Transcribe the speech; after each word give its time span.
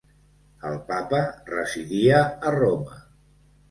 El 0.69 0.79
Papa 0.87 1.21
residia 1.53 2.25
a 2.51 2.59
Roma. 2.61 3.03